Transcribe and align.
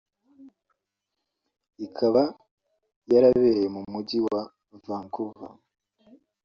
ikaba 1.85 2.23
yarabereye 3.13 3.65
mu 3.75 3.81
Mujyi 3.91 4.17
wa 4.27 4.41
Vancouver 4.87 5.51